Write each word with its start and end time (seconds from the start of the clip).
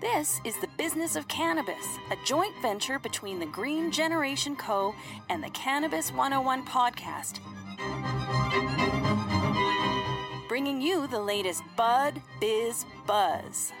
This 0.00 0.40
is 0.44 0.56
the 0.60 0.68
Business 0.76 1.14
of 1.14 1.28
Cannabis, 1.28 1.76
a 2.10 2.16
joint 2.24 2.52
venture 2.60 2.98
between 2.98 3.38
the 3.38 3.46
Green 3.46 3.92
Generation 3.92 4.56
Co. 4.56 4.92
and 5.30 5.40
the 5.40 5.50
Cannabis 5.50 6.10
101 6.10 6.66
podcast. 6.66 7.38
Bringing 10.66 10.82
you 10.82 11.06
the 11.06 11.20
latest 11.20 11.62
Bud 11.76 12.20
Biz 12.40 12.86
Buzz. 13.06 13.72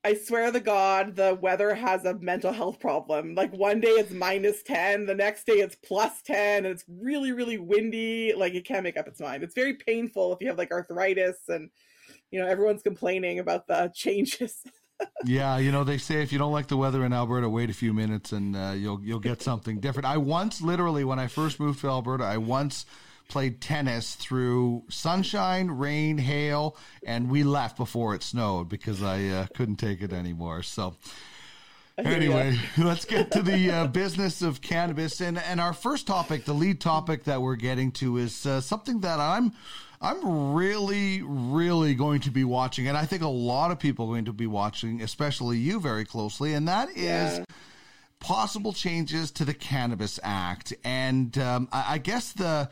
I 0.04 0.14
swear 0.14 0.52
to 0.52 0.60
God, 0.60 1.16
the 1.16 1.38
weather 1.42 1.74
has 1.74 2.06
a 2.06 2.14
mental 2.14 2.54
health 2.54 2.80
problem. 2.80 3.36
Like 3.36 3.52
one 3.52 3.82
day 3.82 3.90
it's 3.90 4.12
minus 4.12 4.64
10, 4.64 5.06
the 5.06 5.16
next 5.16 5.46
day 5.46 5.56
it's 5.56 5.76
plus 5.76 6.22
10, 6.22 6.66
and 6.66 6.68
it's 6.68 6.86
really, 6.88 7.32
really 7.32 7.58
windy. 7.58 8.34
Like 8.34 8.54
it 8.54 8.66
can't 8.66 8.84
make 8.84 8.98
up 8.98 9.08
its 9.08 9.20
mind. 9.20 9.44
It's 9.44 9.56
very 9.56 9.74
painful 9.74 10.34
if 10.34 10.42
you 10.42 10.48
have 10.48 10.58
like 10.58 10.72
arthritis 10.72 11.38
and, 11.50 11.70
you 12.32 12.40
know, 12.40 12.48
everyone's 12.48 12.84
complaining 12.84 13.40
about 13.40 13.68
the 13.68 13.92
changes. 13.96 14.62
yeah, 15.26 15.58
you 15.58 15.72
know 15.72 15.84
they 15.84 15.98
say 16.00 16.24
if 16.24 16.32
you 16.32 16.40
don't 16.40 16.52
like 16.52 16.68
the 16.68 16.78
weather 16.78 17.06
in 17.06 17.14
Alberta, 17.14 17.48
wait 17.48 17.70
a 17.70 17.74
few 17.74 17.94
minutes 17.94 18.32
and 18.32 18.56
uh, 18.56 18.74
you'll 18.76 19.00
you'll 19.04 19.20
get 19.20 19.42
something 19.42 19.80
different. 19.80 20.08
I 20.08 20.18
once, 20.18 20.62
literally, 20.62 21.04
when 21.04 21.20
I 21.20 21.28
first 21.28 21.60
moved 21.60 21.82
to 21.82 21.90
Alberta, 21.90 22.24
I 22.24 22.38
once 22.38 22.86
played 23.28 23.62
tennis 23.62 24.16
through 24.16 24.84
sunshine, 24.90 25.70
rain, 25.70 26.18
hail, 26.18 26.78
and 27.06 27.30
we 27.30 27.44
left 27.44 27.78
before 27.78 28.16
it 28.16 28.24
snowed 28.24 28.70
because 28.70 29.04
I 29.04 29.26
uh, 29.28 29.48
couldn't 29.56 29.78
take 29.78 30.02
it 30.02 30.14
anymore. 30.14 30.64
So. 30.64 30.96
Anyway, 31.98 32.56
let's 32.78 33.06
get 33.06 33.32
to 33.32 33.42
the 33.42 33.72
uh, 33.72 33.88
business 33.88 34.44
of 34.44 34.62
cannabis, 34.62 35.20
and 35.20 35.40
and 35.40 35.60
our 35.60 35.74
first 35.74 36.06
topic, 36.06 36.46
the 36.46 36.54
lead 36.54 36.80
topic 36.80 37.24
that 37.24 37.42
we're 37.42 37.56
getting 37.56 37.92
to, 37.94 38.18
is 38.18 38.46
uh, 38.46 38.62
something 38.62 39.00
that 39.00 39.20
I'm 39.20 39.52
I'm 40.00 40.54
really, 40.54 41.24
really 41.24 41.96
going 41.96 42.22
to 42.22 42.30
be 42.30 42.44
watching, 42.44 42.88
and 42.88 42.96
I 42.96 43.06
think 43.06 43.24
a 43.24 43.28
lot 43.28 43.72
of 43.72 43.80
people 43.80 44.06
are 44.06 44.10
going 44.10 44.26
to 44.26 44.34
be 44.34 44.46
watching, 44.46 45.02
especially 45.02 45.58
you, 45.58 45.80
very 45.80 46.06
closely, 46.06 46.54
and 46.54 46.68
that 46.68 46.90
is. 46.90 47.40
Yeah. 47.40 47.44
Possible 48.20 48.74
changes 48.74 49.30
to 49.34 49.46
the 49.46 49.54
Cannabis 49.54 50.20
Act, 50.24 50.74
and 50.84 51.38
um, 51.38 51.70
I, 51.72 51.94
I 51.94 51.98
guess 52.00 52.32
the 52.32 52.68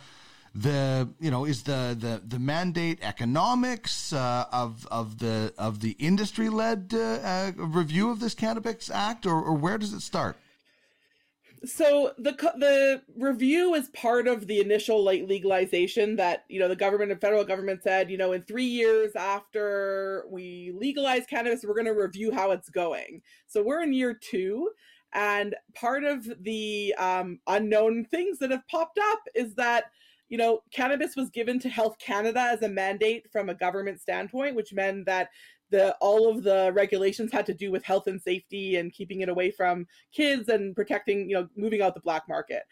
the 0.56 1.10
you 1.20 1.30
know 1.30 1.44
is 1.44 1.64
the 1.64 1.98
the 2.00 2.22
the 2.26 2.40
mandate 2.40 3.00
economics 3.02 4.14
uh, 4.14 4.46
of 4.54 4.88
of 4.90 5.20
the 5.20 5.54
of 5.58 5.82
the 5.82 5.92
industry 6.00 6.48
led 6.48 6.94
uh, 6.94 6.98
uh, 6.98 7.52
review 7.58 8.10
of 8.10 8.22
this 8.22 8.34
cannabis 8.34 8.90
act 8.90 9.26
or, 9.26 9.42
or 9.42 9.54
where 9.54 9.78
does 9.78 9.92
it 9.92 10.00
start? 10.00 10.38
So 11.66 12.14
the 12.18 12.32
the 12.58 13.02
review 13.18 13.74
is 13.74 13.90
part 13.90 14.30
of 14.30 14.48
the 14.48 14.62
initial 14.62 15.04
like 15.04 15.28
legalization 15.28 16.16
that 16.16 16.46
you 16.48 16.60
know 16.60 16.70
the 16.70 16.76
government 16.76 17.12
and 17.12 17.20
federal 17.20 17.44
government 17.44 17.84
said 17.84 18.10
you 18.10 18.18
know 18.18 18.32
in 18.32 18.44
three 18.44 18.64
years 18.64 19.14
after 19.16 20.24
we 20.30 20.72
legalize 20.74 21.26
cannabis 21.30 21.66
we're 21.66 21.74
going 21.74 21.86
to 21.86 21.92
review 21.92 22.32
how 22.32 22.52
it's 22.52 22.70
going. 22.70 23.22
So 23.48 23.62
we're 23.62 23.84
in 23.84 23.92
year 23.92 24.14
two 24.14 24.70
and 25.12 25.56
part 25.74 26.04
of 26.04 26.30
the 26.44 26.94
um, 26.98 27.40
unknown 27.48 28.06
things 28.06 28.40
that 28.40 28.52
have 28.52 28.68
popped 28.70 29.00
up 29.02 29.20
is 29.34 29.56
that 29.56 29.86
you 30.30 30.38
know, 30.38 30.62
cannabis 30.72 31.16
was 31.16 31.30
given 31.30 31.60
to 31.60 31.70
Health 31.70 31.98
Canada 32.00 32.40
as 32.40 32.62
a 32.62 32.70
mandate 32.70 33.28
from 33.32 33.50
a 33.50 33.56
government 33.56 34.02
standpoint, 34.02 34.56
which 34.56 34.74
meant 34.74 35.06
that 35.06 35.30
the 35.72 35.96
all 35.96 36.30
of 36.30 36.44
the 36.44 36.72
regulations 36.74 37.32
had 37.32 37.46
to 37.46 37.54
do 37.54 37.72
with 37.72 37.84
health 37.84 38.08
and 38.08 38.22
safety 38.22 38.76
and 38.76 38.94
keeping 38.94 39.22
it 39.22 39.30
away 39.30 39.52
from 39.52 39.88
kids 40.14 40.50
and 40.50 40.76
protecting, 40.76 41.30
you 41.30 41.36
know, 41.36 41.48
moving 41.56 41.82
out 41.82 41.96
the 41.96 42.02
black 42.02 42.24
market. 42.28 42.64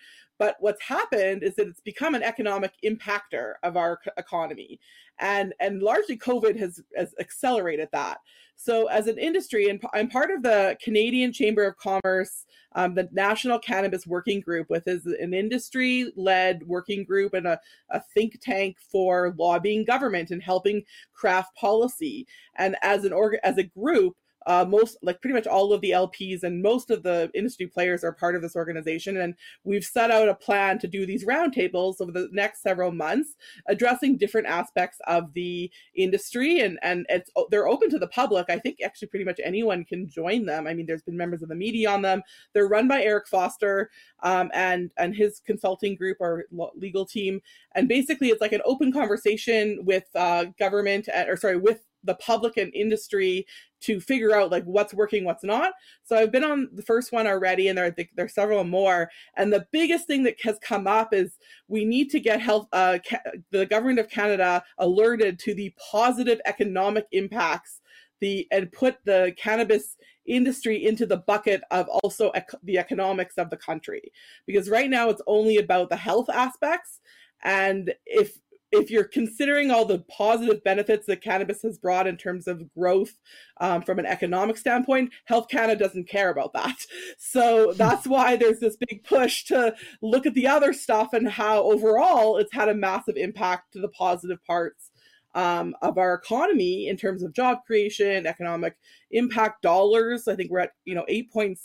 But 0.43 0.57
what's 0.59 0.83
happened 0.83 1.41
is 1.41 1.55
that 1.55 1.69
it's 1.69 1.79
become 1.79 2.15
an 2.15 2.21
economic 2.21 2.73
impactor 2.83 3.53
of 3.63 3.77
our 3.77 4.01
economy, 4.17 4.77
and 5.17 5.53
and 5.61 5.81
largely 5.81 6.17
COVID 6.17 6.59
has, 6.59 6.81
has 6.97 7.15
accelerated 7.17 7.87
that. 7.93 8.17
So 8.57 8.87
as 8.87 9.07
an 9.07 9.17
industry, 9.17 9.69
and 9.69 9.81
I'm 9.93 10.09
part 10.09 10.31
of 10.31 10.43
the 10.43 10.77
Canadian 10.83 11.31
Chamber 11.31 11.65
of 11.65 11.77
Commerce, 11.77 12.45
um, 12.75 12.93
the 12.93 13.07
National 13.13 13.57
Cannabis 13.57 14.05
Working 14.05 14.41
Group, 14.41 14.69
which 14.69 14.83
is 14.85 15.05
an 15.05 15.33
industry-led 15.33 16.63
working 16.63 17.05
group 17.05 17.33
and 17.33 17.47
a, 17.47 17.57
a 17.91 18.01
think 18.13 18.41
tank 18.41 18.75
for 18.91 19.33
lobbying 19.39 19.85
government 19.85 20.29
and 20.31 20.43
helping 20.43 20.83
craft 21.13 21.55
policy. 21.55 22.27
And 22.57 22.75
as 22.81 23.05
an 23.05 23.13
org, 23.13 23.37
as 23.45 23.57
a 23.57 23.63
group, 23.63 24.17
uh, 24.45 24.65
most 24.67 24.97
like 25.01 25.21
pretty 25.21 25.33
much 25.33 25.47
all 25.47 25.73
of 25.73 25.81
the 25.81 25.91
LPs 25.91 26.43
and 26.43 26.61
most 26.61 26.89
of 26.91 27.03
the 27.03 27.29
industry 27.33 27.67
players 27.67 28.03
are 28.03 28.11
part 28.11 28.35
of 28.35 28.41
this 28.41 28.55
organization. 28.55 29.17
And 29.17 29.35
we've 29.63 29.83
set 29.83 30.11
out 30.11 30.29
a 30.29 30.35
plan 30.35 30.79
to 30.79 30.87
do 30.87 31.05
these 31.05 31.25
roundtables 31.25 32.01
over 32.01 32.11
the 32.11 32.29
next 32.31 32.61
several 32.61 32.91
months, 32.91 33.35
addressing 33.67 34.17
different 34.17 34.47
aspects 34.47 34.97
of 35.07 35.33
the 35.33 35.71
industry. 35.95 36.59
And 36.59 36.79
and 36.83 37.05
it's 37.09 37.31
they're 37.49 37.67
open 37.67 37.89
to 37.91 37.99
the 37.99 38.07
public. 38.07 38.49
I 38.49 38.59
think 38.59 38.77
actually 38.83 39.09
pretty 39.09 39.25
much 39.25 39.39
anyone 39.43 39.85
can 39.85 40.09
join 40.09 40.45
them. 40.45 40.67
I 40.67 40.73
mean, 40.73 40.85
there's 40.85 41.03
been 41.03 41.17
members 41.17 41.41
of 41.41 41.49
the 41.49 41.55
media 41.55 41.89
on 41.89 42.01
them. 42.01 42.21
They're 42.53 42.67
run 42.67 42.87
by 42.87 43.03
Eric 43.03 43.27
Foster 43.27 43.89
um, 44.21 44.51
and 44.53 44.91
and 44.97 45.15
his 45.15 45.41
consulting 45.45 45.95
group 45.95 46.17
or 46.19 46.45
legal 46.75 47.05
team. 47.05 47.41
And 47.75 47.87
basically, 47.87 48.29
it's 48.29 48.41
like 48.41 48.53
an 48.53 48.61
open 48.65 48.91
conversation 48.91 49.79
with 49.85 50.05
uh, 50.15 50.45
government 50.59 51.07
at, 51.07 51.29
or 51.29 51.37
sorry 51.37 51.57
with 51.57 51.81
the 52.03 52.15
public 52.15 52.57
and 52.57 52.73
industry 52.73 53.45
to 53.81 53.99
figure 53.99 54.33
out 54.33 54.51
like 54.51 54.63
what's 54.63 54.93
working, 54.93 55.25
what's 55.25 55.43
not. 55.43 55.73
So 56.03 56.15
I've 56.15 56.31
been 56.31 56.43
on 56.43 56.69
the 56.73 56.81
first 56.81 57.11
one 57.11 57.27
already, 57.27 57.67
and 57.67 57.77
there 57.77 57.87
are, 57.87 57.95
there 58.15 58.25
are 58.25 58.29
several 58.29 58.63
more. 58.63 59.09
And 59.35 59.51
the 59.51 59.67
biggest 59.71 60.07
thing 60.07 60.23
that 60.23 60.35
has 60.43 60.57
come 60.59 60.87
up 60.87 61.13
is 61.13 61.37
we 61.67 61.83
need 61.83 62.09
to 62.11 62.19
get 62.19 62.39
health, 62.39 62.67
uh, 62.71 62.99
ca- 63.07 63.31
the 63.51 63.65
government 63.65 63.99
of 63.99 64.09
Canada 64.09 64.63
alerted 64.77 65.37
to 65.39 65.53
the 65.53 65.73
positive 65.91 66.39
economic 66.45 67.05
impacts 67.11 67.81
the 68.23 68.47
and 68.51 68.71
put 68.71 68.95
the 69.03 69.33
cannabis 69.37 69.97
industry 70.25 70.85
into 70.85 71.05
the 71.05 71.17
bucket 71.17 71.61
of 71.71 71.89
also 71.89 72.31
ec- 72.31 72.51
the 72.63 72.77
economics 72.77 73.37
of 73.37 73.49
the 73.49 73.57
country 73.57 74.01
because 74.47 74.69
right 74.69 74.89
now 74.89 75.09
it's 75.09 75.21
only 75.27 75.57
about 75.57 75.89
the 75.89 75.97
health 75.97 76.29
aspects 76.29 77.01
and 77.43 77.93
if 78.05 78.37
if 78.73 78.89
you're 78.89 79.03
considering 79.03 79.71
all 79.71 79.85
the 79.85 79.99
positive 80.09 80.63
benefits 80.63 81.05
that 81.05 81.21
cannabis 81.21 81.61
has 81.61 81.77
brought 81.77 82.07
in 82.07 82.17
terms 82.17 82.47
of 82.47 82.73
growth 82.73 83.19
um, 83.61 83.81
from 83.81 83.99
an 83.99 84.05
economic 84.05 84.57
standpoint, 84.57 85.11
Health 85.25 85.47
Canada 85.47 85.83
doesn't 85.83 86.09
care 86.09 86.29
about 86.29 86.53
that. 86.53 86.75
So 87.17 87.73
that's 87.73 88.05
why 88.05 88.35
there's 88.35 88.59
this 88.59 88.77
big 88.77 89.03
push 89.03 89.43
to 89.45 89.75
look 90.01 90.25
at 90.25 90.33
the 90.33 90.47
other 90.47 90.71
stuff 90.73 91.13
and 91.13 91.27
how 91.27 91.63
overall 91.63 92.37
it's 92.37 92.53
had 92.53 92.69
a 92.69 92.73
massive 92.73 93.17
impact 93.17 93.73
to 93.73 93.79
the 93.79 93.87
positive 93.87 94.43
parts 94.45 94.91
um, 95.35 95.75
of 95.81 95.97
our 95.97 96.13
economy 96.13 96.87
in 96.87 96.97
terms 96.97 97.23
of 97.23 97.33
job 97.33 97.59
creation, 97.65 98.27
economic 98.27 98.75
impact 99.11 99.61
dollars. 99.61 100.27
I 100.27 100.35
think 100.35 100.51
we're 100.51 100.59
at 100.59 100.73
you 100.85 100.95
know 100.95 101.05
8.6 101.09 101.57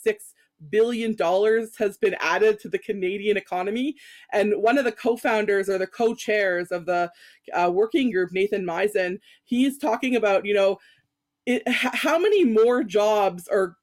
billion 0.71 1.15
dollars 1.15 1.77
has 1.77 1.97
been 1.99 2.17
added 2.21 2.59
to 2.61 2.69
the 2.69 2.79
Canadian 2.79 3.37
economy. 3.37 3.97
And 4.33 4.55
one 4.63 4.79
of 4.79 4.85
the 4.85 4.93
co-founders 4.93 5.69
or 5.69 5.79
the 5.79 5.87
co-chairs 5.87 6.71
of 6.73 6.87
the 6.87 7.11
uh, 7.53 7.71
working 7.73 8.11
group, 8.11 8.33
Nathan 8.33 8.65
Mison, 8.65 9.21
he's 9.45 9.79
talking 9.79 10.17
about, 10.17 10.45
you 10.45 10.55
know, 10.55 10.79
it, 11.47 11.63
how 11.67 12.19
many 12.19 12.45
more 12.45 12.85
jobs 12.85 13.49
are 13.49 13.77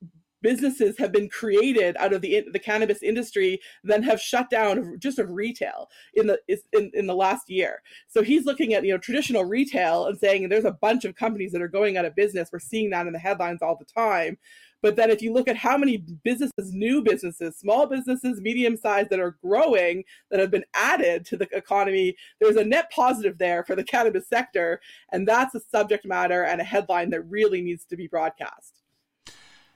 businesses 0.46 0.96
have 1.00 1.12
been 1.12 1.28
created 1.28 1.98
out 1.98 2.14
of 2.14 2.22
the 2.22 2.46
the 2.54 2.60
cannabis 2.60 3.02
industry 3.02 3.60
then 3.84 4.04
have 4.04 4.22
shut 4.22 4.48
down 4.52 4.96
just 5.00 5.18
of 5.18 5.32
retail 5.32 5.90
in 6.14 6.28
the 6.28 6.40
in, 6.72 6.92
in 6.94 7.08
the 7.08 7.16
last 7.16 7.50
year 7.50 7.82
so 8.08 8.22
he's 8.22 8.46
looking 8.46 8.76
at 8.76 8.86
you 8.86 8.92
know 8.92 8.98
traditional 9.00 9.44
retail 9.44 10.06
and 10.06 10.20
saying 10.20 10.48
there's 10.48 10.64
a 10.64 10.78
bunch 10.88 11.04
of 11.04 11.16
companies 11.16 11.52
that 11.52 11.64
are 11.64 11.68
going 11.68 11.98
out 11.98 12.06
of 12.06 12.16
business 12.16 12.50
we're 12.54 12.60
seeing 12.60 12.92
that 12.92 13.08
in 13.08 13.14
the 13.14 13.18
headlines 13.18 13.64
all 13.64 13.76
the 13.76 13.86
time 13.86 14.38
but 14.84 14.96
then 14.96 15.10
if 15.10 15.20
you 15.24 15.34
look 15.34 15.48
at 15.48 15.58
how 15.58 15.80
many 15.80 15.98
businesses, 16.24 16.72
new 16.72 17.02
businesses, 17.02 17.58
small 17.58 17.88
businesses, 17.88 18.40
medium 18.40 18.78
sized 18.78 19.10
that 19.10 19.20
are 19.20 19.36
growing, 19.42 20.04
that 20.30 20.40
have 20.40 20.52
been 20.52 20.66
added 20.76 21.26
to 21.26 21.38
the 21.38 21.48
economy, 21.54 22.16
there's 22.40 22.56
a 22.56 22.64
net 22.64 22.92
positive 22.92 23.40
there 23.40 23.64
for 23.64 23.76
the 23.76 23.84
cannabis 23.84 24.30
sector. 24.30 24.80
And 25.12 25.28
that's 25.28 25.56
a 25.56 25.60
subject 25.60 26.06
matter 26.06 26.44
and 26.44 26.62
a 26.62 26.64
headline 26.64 27.10
that 27.10 27.22
really 27.22 27.64
needs 27.64 27.86
to 27.86 27.98
be 27.98 28.08
broadcast. 28.08 28.75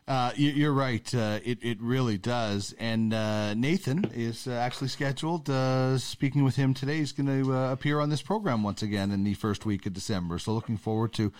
Uh, 0.09 0.31
you, 0.35 0.67
are 0.67 0.73
right. 0.73 1.13
Uh, 1.13 1.39
it 1.45 1.59
it 1.61 1.79
really 1.79 2.17
does. 2.17 2.73
And 2.79 3.13
uh, 3.13 3.53
Nathan 3.53 4.09
is 4.11 4.47
uh, 4.47 4.53
actually 4.53 4.87
scheduled. 4.87 5.47
Uh, 5.47 5.99
speaking 5.99 6.43
with 6.43 6.55
him 6.55 6.73
today, 6.73 6.97
he's 6.97 7.11
going 7.11 7.43
to 7.43 7.53
uh, 7.53 7.71
appear 7.71 7.99
on 7.99 8.09
this 8.09 8.23
program 8.23 8.63
once 8.63 8.81
again 8.81 9.11
in 9.11 9.23
the 9.23 9.35
first 9.35 9.67
week 9.67 9.85
of 9.85 9.93
December. 9.93 10.39
So 10.39 10.51
looking 10.53 10.77
forward 10.77 11.13
to 11.13 11.31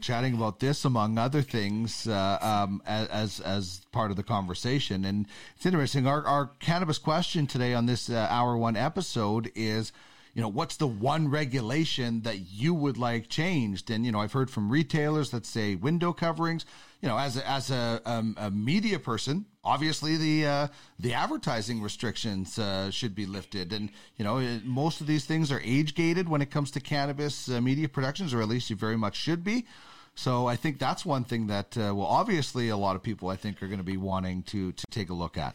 chatting 0.00 0.34
about 0.34 0.60
this, 0.60 0.86
among 0.86 1.18
other 1.18 1.42
things, 1.42 2.08
um, 2.08 2.80
as 2.86 3.38
as 3.40 3.82
part 3.92 4.10
of 4.10 4.16
the 4.16 4.22
conversation. 4.22 5.04
And 5.04 5.26
it's 5.54 5.66
interesting. 5.66 6.06
Our 6.06 6.24
our 6.24 6.46
cannabis 6.58 6.96
question 6.96 7.46
today 7.46 7.74
on 7.74 7.84
this 7.84 8.08
hour 8.08 8.56
one 8.56 8.76
episode 8.76 9.52
is 9.54 9.92
you 10.36 10.42
know, 10.42 10.48
what's 10.48 10.76
the 10.76 10.86
one 10.86 11.28
regulation 11.28 12.20
that 12.20 12.40
you 12.40 12.74
would 12.74 12.98
like 12.98 13.30
changed? 13.30 13.90
And, 13.90 14.04
you 14.04 14.12
know, 14.12 14.20
I've 14.20 14.34
heard 14.34 14.50
from 14.50 14.70
retailers 14.70 15.30
that 15.30 15.46
say 15.46 15.76
window 15.76 16.12
coverings. 16.12 16.66
You 17.00 17.08
know, 17.08 17.16
as 17.16 17.38
a, 17.38 17.48
as 17.48 17.70
a, 17.70 18.02
um, 18.04 18.36
a 18.38 18.50
media 18.50 18.98
person, 18.98 19.46
obviously 19.64 20.18
the 20.18 20.46
uh, 20.46 20.68
the 20.98 21.14
advertising 21.14 21.80
restrictions 21.80 22.58
uh, 22.58 22.90
should 22.90 23.14
be 23.14 23.24
lifted, 23.24 23.72
and 23.72 23.90
you 24.16 24.24
know 24.24 24.38
it, 24.38 24.64
most 24.64 25.00
of 25.00 25.06
these 25.06 25.24
things 25.24 25.50
are 25.52 25.60
age 25.64 25.94
gated 25.94 26.28
when 26.28 26.42
it 26.42 26.50
comes 26.50 26.70
to 26.72 26.80
cannabis 26.80 27.48
uh, 27.48 27.60
media 27.60 27.88
productions, 27.88 28.34
or 28.34 28.42
at 28.42 28.48
least 28.48 28.70
you 28.70 28.76
very 28.76 28.96
much 28.96 29.16
should 29.16 29.42
be. 29.42 29.66
So 30.14 30.46
I 30.46 30.56
think 30.56 30.78
that's 30.78 31.04
one 31.04 31.24
thing 31.24 31.46
that 31.46 31.76
uh, 31.76 31.94
well, 31.94 32.06
obviously 32.06 32.68
a 32.70 32.76
lot 32.76 32.96
of 32.96 33.02
people 33.02 33.28
I 33.28 33.36
think 33.36 33.62
are 33.62 33.68
going 33.68 33.78
to 33.78 33.84
be 33.84 33.98
wanting 33.98 34.42
to 34.44 34.72
to 34.72 34.84
take 34.90 35.10
a 35.10 35.14
look 35.14 35.36
at. 35.36 35.54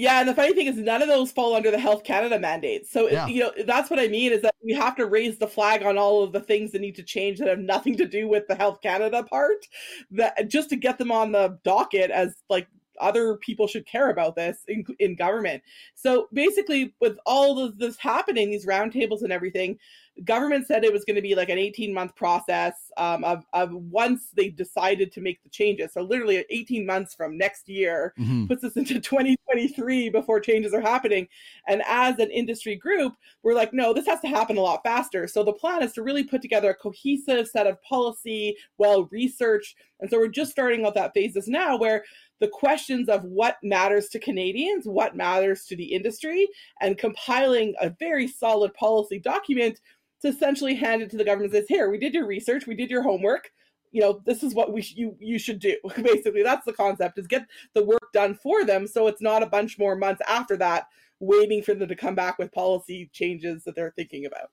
Yeah, 0.00 0.20
and 0.20 0.26
the 0.26 0.34
funny 0.34 0.54
thing 0.54 0.66
is, 0.66 0.78
none 0.78 1.02
of 1.02 1.08
those 1.08 1.30
fall 1.30 1.54
under 1.54 1.70
the 1.70 1.78
Health 1.78 2.04
Canada 2.04 2.38
mandate. 2.38 2.86
So, 2.86 3.10
yeah. 3.10 3.26
you 3.26 3.40
know, 3.40 3.52
that's 3.66 3.90
what 3.90 4.00
I 4.00 4.08
mean 4.08 4.32
is 4.32 4.40
that 4.40 4.54
we 4.64 4.72
have 4.72 4.96
to 4.96 5.04
raise 5.04 5.36
the 5.36 5.46
flag 5.46 5.82
on 5.82 5.98
all 5.98 6.22
of 6.22 6.32
the 6.32 6.40
things 6.40 6.72
that 6.72 6.80
need 6.80 6.94
to 6.94 7.02
change 7.02 7.38
that 7.38 7.48
have 7.48 7.58
nothing 7.58 7.98
to 7.98 8.06
do 8.06 8.26
with 8.26 8.48
the 8.48 8.54
Health 8.54 8.80
Canada 8.80 9.22
part, 9.22 9.66
that 10.12 10.48
just 10.48 10.70
to 10.70 10.76
get 10.76 10.96
them 10.96 11.12
on 11.12 11.32
the 11.32 11.58
docket 11.64 12.10
as 12.10 12.34
like 12.48 12.66
other 12.98 13.36
people 13.36 13.66
should 13.66 13.84
care 13.86 14.08
about 14.08 14.36
this 14.36 14.64
in, 14.68 14.86
in 14.98 15.16
government. 15.16 15.62
So 15.94 16.28
basically, 16.32 16.94
with 16.98 17.18
all 17.26 17.62
of 17.62 17.76
this 17.76 17.98
happening, 17.98 18.50
these 18.50 18.64
roundtables 18.64 19.20
and 19.20 19.32
everything, 19.32 19.78
government 20.24 20.66
said 20.66 20.84
it 20.84 20.92
was 20.92 21.04
going 21.04 21.16
to 21.16 21.22
be 21.22 21.34
like 21.34 21.48
an 21.48 21.58
18 21.58 21.94
month 21.94 22.14
process 22.14 22.74
um, 22.96 23.24
of, 23.24 23.44
of 23.52 23.72
once 23.72 24.28
they 24.36 24.48
decided 24.48 25.12
to 25.12 25.20
make 25.20 25.42
the 25.42 25.48
changes. 25.48 25.92
So 25.92 26.02
literally 26.02 26.44
18 26.50 26.84
months 26.84 27.14
from 27.14 27.38
next 27.38 27.68
year 27.68 28.12
mm-hmm. 28.18 28.46
puts 28.46 28.64
us 28.64 28.76
into 28.76 28.94
2023 29.00 30.10
before 30.10 30.40
changes 30.40 30.74
are 30.74 30.80
happening. 30.80 31.26
And 31.68 31.82
as 31.86 32.18
an 32.18 32.30
industry 32.30 32.76
group, 32.76 33.14
we're 33.42 33.54
like, 33.54 33.72
no, 33.72 33.92
this 33.92 34.06
has 34.06 34.20
to 34.20 34.28
happen 34.28 34.56
a 34.56 34.62
lot 34.62 34.82
faster. 34.84 35.26
So 35.26 35.42
the 35.42 35.52
plan 35.52 35.82
is 35.82 35.92
to 35.94 36.02
really 36.02 36.24
put 36.24 36.42
together 36.42 36.70
a 36.70 36.74
cohesive 36.74 37.48
set 37.48 37.66
of 37.66 37.82
policy, 37.82 38.56
well 38.78 39.08
researched. 39.10 39.76
And 40.00 40.10
so 40.10 40.18
we're 40.18 40.28
just 40.28 40.50
starting 40.50 40.84
out 40.84 40.94
that 40.94 41.14
phases 41.14 41.48
now 41.48 41.76
where 41.76 42.04
the 42.40 42.48
questions 42.48 43.08
of 43.08 43.22
what 43.24 43.58
matters 43.62 44.08
to 44.08 44.18
Canadians, 44.18 44.86
what 44.86 45.14
matters 45.14 45.66
to 45.66 45.76
the 45.76 45.84
industry, 45.84 46.48
and 46.80 46.98
compiling 46.98 47.74
a 47.80 47.90
very 47.90 48.26
solid 48.26 48.72
policy 48.74 49.18
document 49.18 49.78
to 50.22 50.28
essentially 50.28 50.74
hand 50.74 51.02
it 51.02 51.10
to 51.10 51.16
the 51.16 51.24
government 51.24 51.52
says, 51.52 51.66
here, 51.68 51.90
we 51.90 51.98
did 51.98 52.14
your 52.14 52.26
research, 52.26 52.66
we 52.66 52.74
did 52.74 52.90
your 52.90 53.02
homework. 53.02 53.50
You 53.92 54.00
know, 54.00 54.22
this 54.24 54.42
is 54.42 54.54
what 54.54 54.72
we 54.72 54.82
sh- 54.82 54.94
you 54.94 55.16
you 55.18 55.36
should 55.36 55.58
do. 55.58 55.74
Basically, 55.96 56.44
that's 56.44 56.64
the 56.64 56.72
concept: 56.72 57.18
is 57.18 57.26
get 57.26 57.48
the 57.74 57.84
work 57.84 58.12
done 58.12 58.34
for 58.34 58.64
them, 58.64 58.86
so 58.86 59.08
it's 59.08 59.20
not 59.20 59.42
a 59.42 59.46
bunch 59.46 59.80
more 59.80 59.96
months 59.96 60.22
after 60.28 60.56
that 60.58 60.86
waiting 61.18 61.60
for 61.60 61.74
them 61.74 61.88
to 61.88 61.96
come 61.96 62.14
back 62.14 62.38
with 62.38 62.52
policy 62.52 63.10
changes 63.12 63.64
that 63.64 63.74
they're 63.74 63.92
thinking 63.96 64.26
about. 64.26 64.50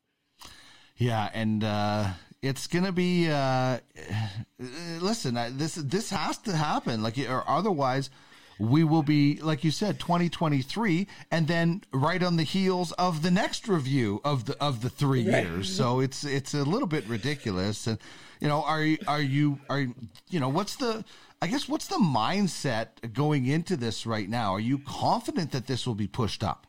Yeah, 0.97 1.29
and 1.35 1.63
uh, 1.63 2.07
it's 2.41 2.65
gonna 2.65 2.91
be. 2.91 3.29
Uh, 3.29 3.77
listen, 4.99 5.35
this 5.57 5.75
this 5.75 6.09
has 6.09 6.39
to 6.39 6.55
happen, 6.55 7.03
like, 7.03 7.17
or 7.19 7.47
otherwise 7.47 8.09
we 8.59 8.83
will 8.83 9.03
be, 9.03 9.39
like 9.41 9.63
you 9.63 9.71
said, 9.71 9.99
2023, 9.99 11.07
and 11.31 11.47
then 11.47 11.83
right 11.91 12.21
on 12.21 12.37
the 12.37 12.43
heels 12.43 12.91
of 12.93 13.21
the 13.21 13.31
next 13.31 13.67
review 13.67 14.21
of 14.23 14.45
the 14.45 14.61
of 14.61 14.81
the 14.81 14.89
three 14.89 15.29
right. 15.29 15.45
years. 15.45 15.73
So 15.73 15.99
it's 15.99 16.23
it's 16.23 16.53
a 16.53 16.63
little 16.63 16.87
bit 16.87 17.05
ridiculous. 17.07 17.87
And 17.87 17.97
you 18.39 18.47
know, 18.47 18.63
are 18.63 18.83
you 18.83 18.97
are 19.07 19.21
you 19.21 19.59
are 19.69 19.87
you 20.29 20.39
know 20.39 20.49
what's 20.49 20.75
the 20.75 21.03
I 21.41 21.47
guess 21.47 21.67
what's 21.67 21.87
the 21.87 21.97
mindset 21.97 23.13
going 23.13 23.45
into 23.45 23.77
this 23.77 24.05
right 24.05 24.29
now? 24.29 24.53
Are 24.53 24.59
you 24.59 24.79
confident 24.79 25.51
that 25.51 25.67
this 25.67 25.85
will 25.85 25.95
be 25.95 26.07
pushed 26.07 26.43
up? 26.43 26.66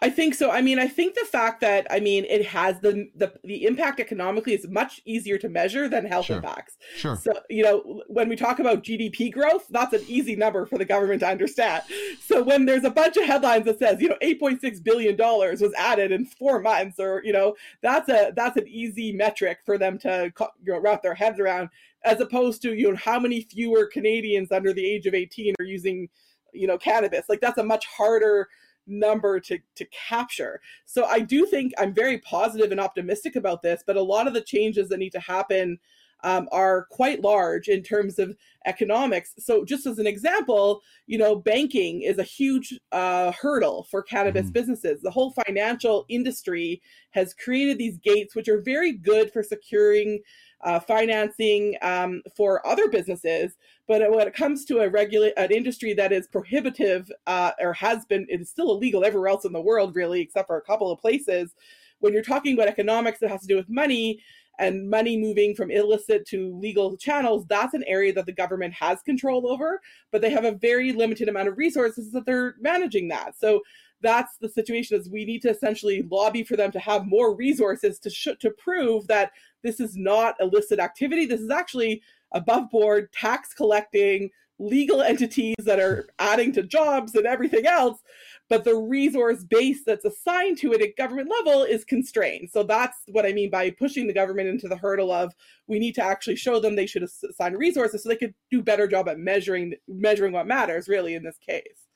I 0.00 0.10
think 0.10 0.34
so. 0.34 0.50
I 0.50 0.62
mean, 0.62 0.78
I 0.78 0.86
think 0.86 1.14
the 1.14 1.24
fact 1.24 1.60
that 1.60 1.86
I 1.90 1.98
mean 1.98 2.24
it 2.26 2.46
has 2.46 2.78
the 2.80 3.08
the 3.16 3.32
the 3.42 3.64
impact 3.64 3.98
economically 3.98 4.54
is 4.54 4.66
much 4.68 5.00
easier 5.04 5.38
to 5.38 5.48
measure 5.48 5.88
than 5.88 6.06
health 6.06 6.26
sure. 6.26 6.36
impacts. 6.36 6.76
Sure. 6.96 7.16
So 7.16 7.32
you 7.50 7.64
know 7.64 8.02
when 8.06 8.28
we 8.28 8.36
talk 8.36 8.60
about 8.60 8.84
GDP 8.84 9.32
growth, 9.32 9.66
that's 9.70 9.92
an 9.92 10.02
easy 10.06 10.36
number 10.36 10.66
for 10.66 10.78
the 10.78 10.84
government 10.84 11.20
to 11.20 11.28
understand. 11.28 11.82
So 12.24 12.42
when 12.42 12.64
there's 12.64 12.84
a 12.84 12.90
bunch 12.90 13.16
of 13.16 13.24
headlines 13.24 13.64
that 13.64 13.80
says 13.80 14.00
you 14.00 14.08
know 14.08 14.18
8.6 14.22 14.84
billion 14.84 15.16
dollars 15.16 15.60
was 15.60 15.74
added 15.74 16.12
in 16.12 16.26
four 16.26 16.60
months, 16.60 17.00
or 17.00 17.20
you 17.24 17.32
know 17.32 17.56
that's 17.82 18.08
a 18.08 18.32
that's 18.36 18.56
an 18.56 18.68
easy 18.68 19.12
metric 19.12 19.58
for 19.66 19.78
them 19.78 19.98
to 19.98 20.32
you 20.64 20.72
know, 20.72 20.78
wrap 20.78 21.02
their 21.02 21.14
heads 21.14 21.40
around, 21.40 21.70
as 22.04 22.20
opposed 22.20 22.62
to 22.62 22.74
you 22.74 22.90
know 22.90 22.96
how 22.96 23.18
many 23.18 23.40
fewer 23.40 23.86
Canadians 23.86 24.52
under 24.52 24.72
the 24.72 24.86
age 24.88 25.06
of 25.06 25.14
18 25.14 25.54
are 25.58 25.64
using 25.64 26.08
you 26.52 26.68
know 26.68 26.78
cannabis. 26.78 27.28
Like 27.28 27.40
that's 27.40 27.58
a 27.58 27.64
much 27.64 27.84
harder 27.86 28.48
number 28.88 29.40
to 29.40 29.58
to 29.76 29.84
capture. 29.86 30.60
So 30.84 31.04
I 31.04 31.20
do 31.20 31.46
think 31.46 31.72
I'm 31.78 31.94
very 31.94 32.18
positive 32.18 32.70
and 32.70 32.80
optimistic 32.80 33.36
about 33.36 33.62
this, 33.62 33.82
but 33.86 33.96
a 33.96 34.02
lot 34.02 34.26
of 34.26 34.34
the 34.34 34.40
changes 34.40 34.88
that 34.88 34.98
need 34.98 35.12
to 35.12 35.20
happen 35.20 35.78
um, 36.24 36.48
are 36.50 36.86
quite 36.90 37.22
large 37.22 37.68
in 37.68 37.82
terms 37.82 38.18
of 38.18 38.36
economics. 38.66 39.34
So, 39.38 39.64
just 39.64 39.86
as 39.86 39.98
an 39.98 40.06
example, 40.06 40.82
you 41.06 41.18
know, 41.18 41.36
banking 41.36 42.02
is 42.02 42.18
a 42.18 42.24
huge 42.24 42.78
uh, 42.92 43.32
hurdle 43.32 43.86
for 43.90 44.02
cannabis 44.02 44.46
mm 44.46 44.52
businesses. 44.58 45.00
The 45.02 45.10
whole 45.10 45.32
financial 45.46 46.04
industry 46.08 46.82
has 47.10 47.34
created 47.34 47.78
these 47.78 47.98
gates, 47.98 48.34
which 48.34 48.48
are 48.48 48.60
very 48.60 48.92
good 48.92 49.32
for 49.32 49.42
securing 49.42 50.20
uh, 50.62 50.80
financing 50.80 51.76
um, 51.82 52.22
for 52.36 52.66
other 52.66 52.88
businesses. 52.88 53.52
But 53.86 54.10
when 54.10 54.26
it 54.26 54.34
comes 54.34 54.64
to 54.66 54.80
a 54.80 54.88
regulate 54.88 55.34
an 55.36 55.50
industry 55.50 55.92
that 55.94 56.12
is 56.12 56.26
prohibitive 56.26 57.10
uh, 57.26 57.52
or 57.60 57.72
has 57.74 58.04
been, 58.04 58.26
it 58.28 58.40
is 58.40 58.50
still 58.50 58.70
illegal 58.72 59.04
everywhere 59.04 59.28
else 59.28 59.44
in 59.44 59.52
the 59.52 59.60
world, 59.60 59.94
really, 59.94 60.20
except 60.20 60.48
for 60.48 60.58
a 60.58 60.62
couple 60.62 60.90
of 60.90 61.00
places. 61.00 61.54
When 62.00 62.12
you're 62.12 62.22
talking 62.22 62.54
about 62.54 62.68
economics 62.68 63.18
that 63.20 63.30
has 63.30 63.40
to 63.42 63.46
do 63.46 63.56
with 63.56 63.68
money 63.68 64.20
and 64.60 64.90
money 64.90 65.16
moving 65.16 65.54
from 65.54 65.70
illicit 65.70 66.26
to 66.26 66.54
legal 66.58 66.96
channels, 66.96 67.46
that's 67.48 67.74
an 67.74 67.84
area 67.86 68.12
that 68.12 68.26
the 68.26 68.32
government 68.32 68.74
has 68.74 69.02
control 69.02 69.50
over, 69.50 69.80
but 70.10 70.20
they 70.20 70.30
have 70.30 70.44
a 70.44 70.52
very 70.52 70.92
limited 70.92 71.28
amount 71.28 71.48
of 71.48 71.56
resources 71.56 72.10
that 72.12 72.26
they're 72.26 72.56
managing 72.60 73.08
that. 73.08 73.38
So 73.38 73.62
that's 74.02 74.36
the 74.40 74.48
situation 74.48 74.98
is 74.98 75.08
we 75.08 75.24
need 75.24 75.42
to 75.42 75.50
essentially 75.50 76.06
lobby 76.10 76.42
for 76.42 76.56
them 76.56 76.70
to 76.72 76.78
have 76.78 77.06
more 77.06 77.34
resources 77.34 77.98
to 78.00 78.10
sh- 78.10 78.38
to 78.40 78.50
prove 78.50 79.06
that 79.08 79.32
this 79.62 79.80
is 79.80 79.96
not 79.96 80.36
illicit 80.40 80.78
activity. 80.78 81.26
This 81.26 81.40
is 81.40 81.50
actually 81.50 82.02
above 82.32 82.70
board 82.70 83.12
tax 83.12 83.54
collecting 83.54 84.30
legal 84.60 85.02
entities 85.02 85.54
that 85.60 85.78
are 85.78 86.08
adding 86.18 86.52
to 86.52 86.62
jobs 86.62 87.14
and 87.14 87.26
everything 87.26 87.66
else. 87.66 88.00
But 88.48 88.64
the 88.64 88.74
resource 88.74 89.44
base 89.44 89.84
that's 89.84 90.04
assigned 90.04 90.58
to 90.58 90.72
it 90.72 90.82
at 90.82 90.96
government 90.96 91.30
level 91.30 91.62
is 91.62 91.84
constrained. 91.84 92.50
So 92.50 92.62
that's 92.62 92.96
what 93.08 93.26
i 93.26 93.32
mean 93.32 93.50
by 93.50 93.70
pushing 93.70 94.06
the 94.06 94.12
government 94.12 94.48
into 94.48 94.68
the 94.68 94.76
hurdle 94.76 95.12
of 95.12 95.34
we 95.66 95.78
need 95.78 95.94
to 95.94 96.04
actually 96.04 96.36
show 96.36 96.60
them 96.60 96.74
they 96.74 96.86
should 96.86 97.02
assign 97.02 97.54
resources 97.54 98.02
so 98.02 98.08
they 98.08 98.16
could 98.16 98.34
do 98.50 98.62
better 98.62 98.86
job 98.86 99.08
at 99.08 99.18
measuring 99.18 99.74
measuring 99.86 100.32
what 100.32 100.46
matters 100.46 100.88
really 100.88 101.14
in 101.14 101.22
this 101.22 101.38
case 101.38 101.87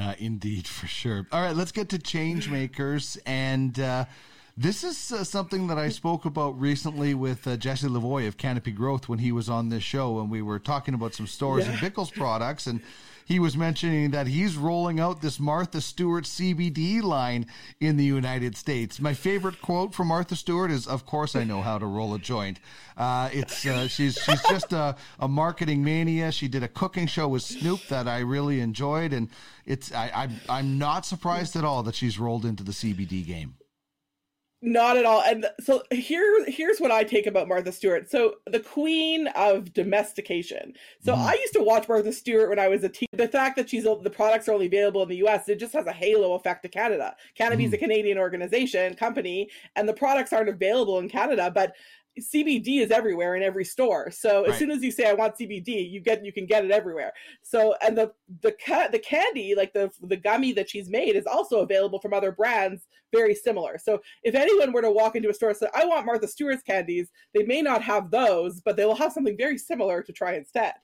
uh, 0.00 0.14
indeed, 0.18 0.66
for 0.66 0.86
sure. 0.86 1.26
All 1.32 1.42
right, 1.42 1.54
let's 1.54 1.72
get 1.72 1.88
to 1.90 1.98
change 1.98 2.48
makers 2.48 3.18
and. 3.26 3.78
Uh, 3.78 4.04
This 4.56 4.84
is 4.84 5.10
uh, 5.12 5.24
something 5.24 5.68
that 5.68 5.78
I 5.78 5.88
spoke 5.90 6.26
about 6.26 6.60
recently 6.60 7.14
with 7.14 7.46
uh, 7.46 7.56
Jesse 7.56 7.86
Lavoie 7.88 8.26
of 8.28 8.36
Canopy 8.36 8.72
Growth 8.72 9.08
when 9.08 9.18
he 9.20 9.32
was 9.32 9.48
on 9.48 9.70
this 9.70 9.82
show, 9.82 10.20
and 10.20 10.28
we 10.30 10.42
were 10.42 10.58
talking 10.58 10.92
about 10.92 11.14
some 11.14 11.26
stores 11.26 11.64
Yeah. 11.64 11.70
and 11.72 11.80
Bickles 11.80 12.12
products, 12.12 12.66
and 12.66 12.80
he 13.24 13.38
was 13.38 13.56
mentioning 13.56 14.10
that 14.10 14.26
he's 14.26 14.56
rolling 14.56 15.00
out 15.00 15.20
this 15.20 15.38
Martha 15.38 15.80
Stewart 15.80 16.24
CBD 16.24 17.02
line 17.02 17.46
in 17.80 17.96
the 17.96 18.04
United 18.04 18.56
States. 18.56 19.00
My 19.00 19.14
favorite 19.14 19.60
quote 19.60 19.94
from 19.94 20.08
Martha 20.08 20.36
Stewart 20.36 20.70
is, 20.70 20.86
"Of 20.86 21.06
course, 21.06 21.36
I 21.36 21.44
know 21.44 21.62
how 21.62 21.78
to 21.78 21.86
roll 21.86 22.14
a 22.14 22.18
joint." 22.18 22.60
Uh, 22.96 23.30
it's 23.32 23.64
uh, 23.64 23.88
she's 23.88 24.18
she's 24.18 24.42
just 24.42 24.72
a, 24.72 24.96
a 25.18 25.28
marketing 25.28 25.82
mania. 25.84 26.32
She 26.32 26.48
did 26.48 26.62
a 26.62 26.68
cooking 26.68 27.06
show 27.06 27.28
with 27.28 27.42
Snoop 27.42 27.80
that 27.88 28.08
I 28.08 28.20
really 28.20 28.60
enjoyed, 28.60 29.12
and 29.12 29.28
it's 29.64 29.92
I, 29.92 30.28
I 30.48 30.58
I'm 30.58 30.78
not 30.78 31.06
surprised 31.06 31.56
at 31.56 31.64
all 31.64 31.82
that 31.84 31.94
she's 31.94 32.18
rolled 32.18 32.44
into 32.44 32.62
the 32.62 32.72
CBD 32.72 33.26
game. 33.26 33.54
Not 34.62 34.98
at 34.98 35.06
all. 35.06 35.22
And 35.22 35.46
so 35.58 35.82
here, 35.90 36.44
here's 36.44 36.80
what 36.80 36.90
I 36.90 37.02
take 37.02 37.26
about 37.26 37.48
Martha 37.48 37.72
Stewart. 37.72 38.10
So 38.10 38.36
the 38.46 38.60
queen 38.60 39.26
of 39.28 39.72
domestication. 39.72 40.74
So 41.02 41.14
Mhm. 41.14 41.18
I 41.18 41.34
used 41.34 41.54
to 41.54 41.62
watch 41.62 41.88
Martha 41.88 42.12
Stewart 42.12 42.50
when 42.50 42.58
I 42.58 42.68
was 42.68 42.84
a 42.84 42.90
teen. 42.90 43.08
The 43.12 43.26
fact 43.26 43.56
that 43.56 43.70
she's 43.70 43.84
the 43.84 44.10
products 44.10 44.48
are 44.48 44.52
only 44.52 44.66
available 44.66 45.02
in 45.02 45.08
the 45.08 45.16
U.S. 45.16 45.48
it 45.48 45.58
just 45.58 45.72
has 45.72 45.86
a 45.86 45.92
halo 45.92 46.34
effect 46.34 46.62
to 46.64 46.68
Canada. 46.68 47.16
Canopy 47.34 47.64
is 47.64 47.72
a 47.72 47.78
Canadian 47.78 48.18
organization 48.18 48.94
company, 48.94 49.48
and 49.76 49.88
the 49.88 49.94
products 49.94 50.30
aren't 50.30 50.50
available 50.50 50.98
in 50.98 51.08
Canada, 51.08 51.50
but 51.50 51.74
CBD 52.18 52.80
is 52.80 52.90
everywhere 52.90 53.36
in 53.36 53.42
every 53.42 53.64
store. 53.64 54.10
So 54.10 54.44
as 54.44 54.50
Right. 54.50 54.58
soon 54.58 54.70
as 54.70 54.82
you 54.82 54.90
say 54.90 55.08
I 55.08 55.12
want 55.12 55.36
CBD, 55.36 55.88
you 55.90 56.00
get 56.00 56.24
you 56.24 56.32
can 56.32 56.44
get 56.46 56.64
it 56.64 56.70
everywhere. 56.70 57.12
So 57.42 57.74
and 57.80 57.96
the 57.96 58.12
the 58.42 58.52
ca- 58.64 58.88
the 58.88 58.98
candy 58.98 59.54
like 59.54 59.72
the 59.72 59.90
the 60.02 60.16
gummy 60.16 60.52
that 60.52 60.68
she's 60.68 60.88
made 60.90 61.16
is 61.16 61.26
also 61.26 61.60
available 61.60 62.00
from 62.00 62.12
other 62.12 62.32
brands 62.32 62.88
very 63.12 63.34
similar. 63.34 63.76
So 63.78 64.00
if 64.22 64.34
anyone 64.34 64.72
were 64.72 64.82
to 64.82 64.90
walk 64.90 65.16
into 65.16 65.30
a 65.30 65.34
store 65.34 65.50
and 65.50 65.58
say 65.58 65.68
I 65.74 65.84
want 65.84 66.06
Martha 66.06 66.28
Stewart's 66.28 66.62
candies, 66.62 67.10
they 67.34 67.42
may 67.44 67.62
not 67.62 67.82
have 67.82 68.10
those, 68.10 68.60
but 68.60 68.76
they 68.76 68.84
will 68.84 68.94
have 68.96 69.12
something 69.12 69.36
very 69.36 69.58
similar 69.58 70.02
to 70.02 70.12
try 70.12 70.34
instead. 70.34 70.74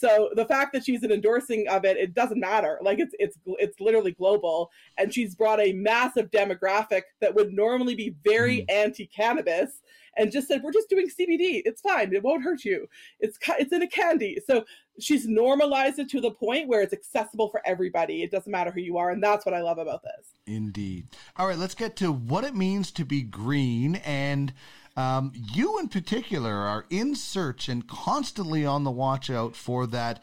So 0.00 0.30
the 0.34 0.46
fact 0.46 0.72
that 0.72 0.82
she's 0.82 1.02
an 1.02 1.12
endorsing 1.12 1.68
of 1.68 1.84
it, 1.84 1.98
it 1.98 2.14
doesn't 2.14 2.40
matter. 2.40 2.78
Like 2.82 2.98
it's 3.00 3.14
it's 3.18 3.36
it's 3.58 3.78
literally 3.80 4.12
global, 4.12 4.70
and 4.96 5.12
she's 5.12 5.34
brought 5.34 5.60
a 5.60 5.74
massive 5.74 6.30
demographic 6.30 7.02
that 7.20 7.34
would 7.34 7.52
normally 7.52 7.94
be 7.94 8.14
very 8.24 8.60
mm. 8.60 8.70
anti-cannabis, 8.70 9.82
and 10.16 10.32
just 10.32 10.48
said 10.48 10.62
we're 10.62 10.72
just 10.72 10.88
doing 10.88 11.08
CBD. 11.08 11.60
It's 11.66 11.82
fine. 11.82 12.14
It 12.14 12.22
won't 12.22 12.42
hurt 12.42 12.64
you. 12.64 12.86
It's 13.18 13.38
it's 13.58 13.72
in 13.72 13.82
a 13.82 13.86
candy. 13.86 14.38
So 14.46 14.64
she's 14.98 15.28
normalized 15.28 15.98
it 15.98 16.08
to 16.10 16.20
the 16.22 16.30
point 16.30 16.66
where 16.66 16.80
it's 16.80 16.94
accessible 16.94 17.50
for 17.50 17.60
everybody. 17.66 18.22
It 18.22 18.30
doesn't 18.30 18.50
matter 18.50 18.70
who 18.70 18.80
you 18.80 18.96
are, 18.96 19.10
and 19.10 19.22
that's 19.22 19.44
what 19.44 19.54
I 19.54 19.60
love 19.60 19.76
about 19.76 20.02
this. 20.02 20.32
Indeed. 20.46 21.08
All 21.36 21.46
right, 21.46 21.58
let's 21.58 21.74
get 21.74 21.94
to 21.96 22.10
what 22.10 22.44
it 22.44 22.54
means 22.54 22.90
to 22.92 23.04
be 23.04 23.20
green. 23.20 23.96
And 23.96 24.54
um, 25.00 25.32
you, 25.34 25.78
in 25.78 25.88
particular, 25.88 26.52
are 26.52 26.84
in 26.90 27.14
search 27.14 27.68
and 27.68 27.88
constantly 27.88 28.66
on 28.66 28.84
the 28.84 28.90
watch 28.90 29.30
out 29.30 29.56
for 29.56 29.86
that 29.86 30.22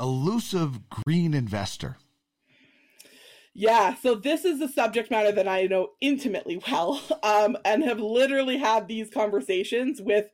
elusive 0.00 0.88
green 0.88 1.34
investor. 1.34 1.96
Yeah, 3.52 3.94
so 3.94 4.16
this 4.16 4.44
is 4.44 4.60
a 4.60 4.68
subject 4.68 5.10
matter 5.10 5.30
that 5.30 5.46
I 5.46 5.66
know 5.66 5.90
intimately 6.00 6.60
well, 6.70 7.00
um, 7.22 7.56
and 7.64 7.84
have 7.84 8.00
literally 8.00 8.56
had 8.56 8.88
these 8.88 9.10
conversations 9.10 10.00
with, 10.00 10.28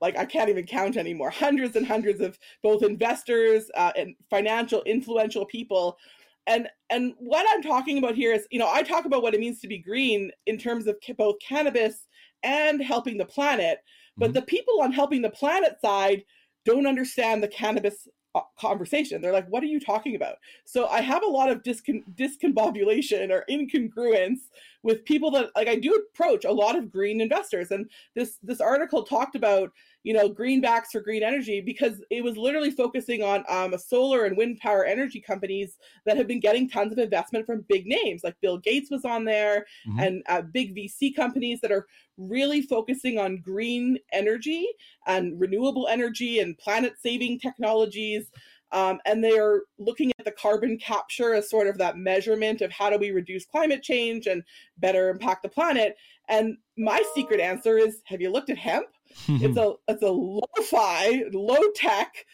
like, 0.00 0.16
I 0.16 0.24
can't 0.24 0.48
even 0.48 0.66
count 0.66 0.96
anymore, 0.96 1.30
hundreds 1.30 1.76
and 1.76 1.86
hundreds 1.86 2.20
of 2.20 2.38
both 2.62 2.82
investors 2.82 3.70
uh, 3.76 3.92
and 3.96 4.14
financial 4.30 4.82
influential 4.84 5.44
people. 5.44 5.98
And 6.46 6.68
and 6.90 7.14
what 7.18 7.46
I'm 7.50 7.62
talking 7.62 7.98
about 7.98 8.14
here 8.14 8.32
is, 8.32 8.46
you 8.50 8.58
know, 8.58 8.70
I 8.70 8.82
talk 8.82 9.06
about 9.06 9.22
what 9.22 9.34
it 9.34 9.40
means 9.40 9.60
to 9.60 9.68
be 9.68 9.78
green 9.78 10.30
in 10.46 10.58
terms 10.58 10.86
of 10.86 10.96
both 11.16 11.36
cannabis 11.40 12.06
and 12.44 12.80
helping 12.82 13.16
the 13.18 13.24
planet, 13.26 13.78
but 14.16 14.30
Mhm. 14.30 14.34
the 14.34 14.42
people 14.42 14.80
on 14.82 14.92
helping 14.92 15.22
the 15.22 15.30
planet 15.30 15.80
side 15.80 16.24
don't 16.64 16.86
understand 16.86 17.42
the 17.42 17.48
cannabis 17.48 18.08
uh, 18.36 18.40
conversation. 18.58 19.20
They're 19.22 19.32
like, 19.32 19.48
"What 19.48 19.62
are 19.62 19.66
you 19.66 19.80
talking 19.80 20.16
about?" 20.16 20.38
So 20.64 20.86
I 20.88 21.00
have 21.00 21.22
a 21.22 21.26
lot 21.26 21.50
of 21.50 21.62
discon- 21.62 22.04
discombobulation 22.14 23.30
or 23.30 23.44
incongruence 23.48 24.40
with 24.84 25.04
people 25.04 25.30
that 25.32 25.50
like 25.56 25.66
I 25.66 25.76
do 25.76 25.92
approach 25.94 26.44
a 26.44 26.52
lot 26.52 26.76
of 26.76 26.92
green 26.92 27.20
investors, 27.20 27.72
and 27.72 27.90
this 28.14 28.38
this 28.42 28.60
article 28.60 29.02
talked 29.02 29.34
about 29.34 29.72
you 30.04 30.12
know 30.12 30.28
greenbacks 30.28 30.88
for 30.92 31.00
green 31.00 31.22
energy 31.22 31.60
because 31.60 32.04
it 32.10 32.22
was 32.22 32.36
literally 32.36 32.70
focusing 32.70 33.22
on 33.22 33.44
um, 33.48 33.76
solar 33.78 34.26
and 34.26 34.36
wind 34.36 34.58
power 34.60 34.84
energy 34.84 35.20
companies 35.20 35.78
that 36.04 36.16
have 36.18 36.28
been 36.28 36.40
getting 36.40 36.68
tons 36.68 36.92
of 36.92 36.98
investment 36.98 37.46
from 37.46 37.64
big 37.68 37.86
names 37.86 38.22
like 38.22 38.38
Bill 38.40 38.58
Gates 38.58 38.90
was 38.90 39.04
on 39.04 39.24
there 39.24 39.66
Mhm. 39.88 40.06
and 40.06 40.22
uh, 40.28 40.42
big 40.42 40.74
VC 40.76 41.10
companies 41.16 41.60
that 41.62 41.72
are 41.72 41.86
really 42.18 42.62
focusing 42.62 43.18
on 43.18 43.38
green 43.40 43.98
energy 44.12 44.66
and 45.06 45.40
renewable 45.40 45.88
energy 45.88 46.38
and 46.38 46.56
planet 46.58 46.94
saving 47.02 47.40
technologies. 47.40 48.30
Um, 48.74 48.98
and 49.06 49.22
they 49.22 49.38
are 49.38 49.62
looking 49.78 50.10
at 50.18 50.24
the 50.24 50.32
carbon 50.32 50.76
capture 50.78 51.32
as 51.32 51.48
sort 51.48 51.68
of 51.68 51.78
that 51.78 51.96
measurement 51.96 52.60
of 52.60 52.72
how 52.72 52.90
do 52.90 52.98
we 52.98 53.12
reduce 53.12 53.46
climate 53.46 53.84
change 53.84 54.26
and 54.26 54.42
better 54.78 55.08
impact 55.08 55.44
the 55.44 55.48
planet. 55.48 55.96
And 56.28 56.56
my 56.76 57.00
secret 57.14 57.38
answer 57.38 57.78
is 57.78 58.02
have 58.06 58.20
you 58.20 58.30
looked 58.30 58.50
at 58.50 58.58
hemp? 58.58 58.88
it's 59.28 59.56
a 59.56 59.74
it's 59.86 60.02
a 60.02 60.10
lo-fi, 60.10 61.22
low-tech 61.32 62.26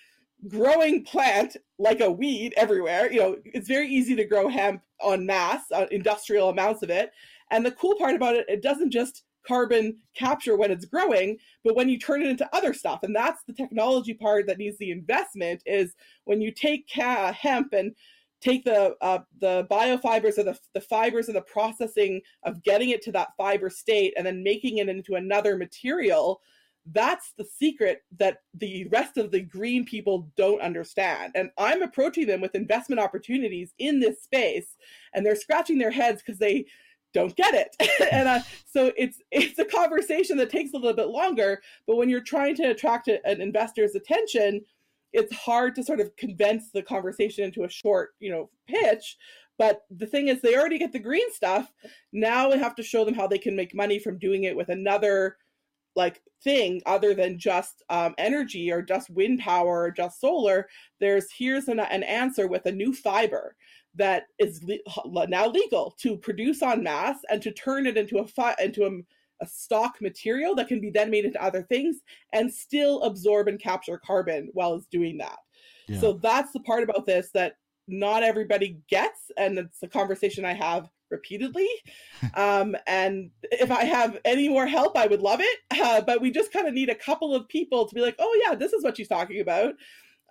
growing 0.48 1.04
plant 1.04 1.58
like 1.78 2.00
a 2.00 2.10
weed 2.10 2.54
everywhere. 2.56 3.12
You 3.12 3.20
know, 3.20 3.36
it's 3.44 3.68
very 3.68 3.88
easy 3.88 4.16
to 4.16 4.24
grow 4.24 4.48
hemp 4.48 4.80
on 5.02 5.26
mass, 5.26 5.64
uh, 5.74 5.86
industrial 5.90 6.48
amounts 6.48 6.82
of 6.82 6.88
it. 6.88 7.10
And 7.50 7.66
the 7.66 7.72
cool 7.72 7.96
part 7.96 8.14
about 8.14 8.36
it, 8.36 8.46
it 8.48 8.62
doesn't 8.62 8.92
just 8.92 9.24
carbon 9.46 9.96
capture 10.14 10.56
when 10.56 10.70
it's 10.70 10.84
growing, 10.84 11.38
but 11.64 11.76
when 11.76 11.88
you 11.88 11.98
turn 11.98 12.22
it 12.22 12.28
into 12.28 12.48
other 12.54 12.72
stuff. 12.72 13.00
And 13.02 13.14
that's 13.14 13.42
the 13.44 13.52
technology 13.52 14.14
part 14.14 14.46
that 14.46 14.58
needs 14.58 14.78
the 14.78 14.90
investment 14.90 15.62
is 15.66 15.94
when 16.24 16.40
you 16.40 16.52
take 16.52 16.88
ca- 16.92 17.32
hemp 17.32 17.72
and 17.72 17.94
take 18.40 18.64
the 18.64 18.96
uh, 19.00 19.18
the 19.40 19.66
biofibers 19.70 20.38
or 20.38 20.44
the, 20.44 20.58
the 20.74 20.80
fibers 20.80 21.28
and 21.28 21.36
the 21.36 21.42
processing 21.42 22.20
of 22.44 22.62
getting 22.62 22.90
it 22.90 23.02
to 23.02 23.12
that 23.12 23.36
fiber 23.36 23.70
state 23.70 24.14
and 24.16 24.26
then 24.26 24.42
making 24.42 24.78
it 24.78 24.88
into 24.88 25.14
another 25.14 25.56
material 25.56 26.40
that's 26.92 27.34
the 27.36 27.44
secret 27.44 28.02
that 28.18 28.38
the 28.54 28.86
rest 28.86 29.18
of 29.18 29.30
the 29.30 29.40
green 29.40 29.84
people 29.84 30.30
don't 30.36 30.62
understand 30.62 31.30
and 31.34 31.50
i'm 31.58 31.82
approaching 31.82 32.26
them 32.26 32.40
with 32.40 32.54
investment 32.54 32.98
opportunities 32.98 33.74
in 33.78 34.00
this 34.00 34.22
space 34.22 34.76
and 35.14 35.24
they're 35.24 35.36
scratching 35.36 35.78
their 35.78 35.90
heads 35.90 36.22
because 36.24 36.38
they 36.38 36.64
don't 37.12 37.36
get 37.36 37.54
it. 37.54 37.76
And 38.12 38.44
so 38.66 38.92
it's 38.96 39.20
it's 39.30 39.58
a 39.58 39.64
conversation 39.64 40.36
that 40.38 40.50
takes 40.50 40.72
a 40.72 40.76
little 40.76 40.96
bit 40.96 41.08
longer 41.08 41.62
but 41.86 41.96
when 41.96 42.08
you're 42.08 42.20
trying 42.20 42.56
to 42.56 42.70
attract 42.70 43.08
a, 43.08 43.24
an 43.26 43.40
investor's 43.40 43.94
attention 43.94 44.62
it's 45.12 45.34
hard 45.34 45.74
to 45.74 45.82
sort 45.82 46.00
of 46.00 46.14
condense 46.16 46.70
the 46.70 46.82
conversation 46.82 47.44
into 47.44 47.64
a 47.64 47.68
short 47.68 48.10
you 48.20 48.30
know 48.30 48.50
pitch. 48.68 49.16
But 49.58 49.82
the 49.90 50.06
thing 50.06 50.28
is 50.28 50.40
they 50.40 50.56
already 50.56 50.78
get 50.78 50.92
the 50.92 50.98
green 50.98 51.30
stuff. 51.32 51.72
Now 52.12 52.50
we 52.50 52.58
have 52.58 52.74
to 52.76 52.82
show 52.82 53.04
them 53.04 53.14
how 53.14 53.26
they 53.26 53.38
can 53.38 53.54
make 53.54 53.74
money 53.74 53.98
from 53.98 54.18
doing 54.18 54.44
it 54.44 54.56
with 54.56 54.70
another 54.70 55.36
like 55.96 56.22
thing 56.42 56.80
other 56.86 57.14
than 57.14 57.38
just 57.38 57.82
um, 57.90 58.14
energy 58.16 58.70
or 58.70 58.80
just 58.80 59.10
wind 59.10 59.38
power 59.40 59.82
or 59.82 59.90
just 59.90 60.20
solar 60.20 60.66
there's 61.00 61.26
here's 61.36 61.68
an, 61.68 61.80
an 61.80 62.02
answer 62.02 62.46
with 62.46 62.64
a 62.66 62.72
new 62.72 62.94
fiber 62.94 63.54
that 63.94 64.24
is 64.38 64.64
le- 65.04 65.26
now 65.26 65.48
legal 65.48 65.94
to 66.00 66.16
produce 66.16 66.62
on 66.62 66.82
mass 66.82 67.18
and 67.28 67.42
to 67.42 67.50
turn 67.52 67.86
it 67.86 67.96
into 67.96 68.18
a 68.18 68.26
fi- 68.26 68.54
into 68.62 68.84
a, 68.86 69.44
a 69.44 69.46
stock 69.46 69.96
material 70.00 70.54
that 70.54 70.68
can 70.68 70.80
be 70.80 70.90
then 70.90 71.10
made 71.10 71.24
into 71.24 71.42
other 71.42 71.62
things 71.62 71.96
and 72.32 72.52
still 72.52 73.02
absorb 73.02 73.48
and 73.48 73.60
capture 73.60 73.98
carbon 73.98 74.48
while 74.52 74.74
it's 74.74 74.86
doing 74.86 75.18
that 75.18 75.38
Yeah. 75.88 76.00
so 76.00 76.12
that's 76.14 76.52
the 76.52 76.60
part 76.60 76.82
about 76.84 77.04
this 77.04 77.30
that 77.34 77.56
not 77.88 78.22
everybody 78.22 78.78
gets 78.88 79.30
and 79.36 79.58
it's 79.58 79.82
a 79.82 79.88
conversation 79.88 80.44
i 80.44 80.52
have 80.54 80.88
repeatedly. 81.10 81.68
Um, 82.34 82.76
and 82.86 83.30
if 83.42 83.70
i 83.70 83.84
have 83.84 84.18
any 84.24 84.48
more 84.48 84.66
help 84.66 84.96
i 84.96 85.06
would 85.06 85.20
love 85.22 85.40
it. 85.40 85.58
Uh, 85.80 86.00
but 86.00 86.20
we 86.20 86.30
just 86.30 86.52
kind 86.52 86.68
of 86.68 86.74
need 86.74 86.90
a 86.90 86.94
couple 86.94 87.34
of 87.34 87.48
people 87.48 87.86
to 87.86 87.94
be 87.94 88.00
like 88.00 88.16
oh 88.18 88.40
yeah 88.44 88.54
this 88.54 88.72
is 88.72 88.84
what 88.84 88.96
she's 88.96 89.08
talking 89.08 89.40
about 89.40 89.74